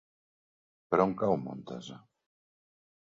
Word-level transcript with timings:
Per 0.95 0.99
on 1.05 1.13
cau 1.21 1.37
Montesa? 1.43 1.99